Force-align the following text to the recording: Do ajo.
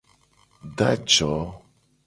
Do 0.75 0.83
ajo. 0.93 1.31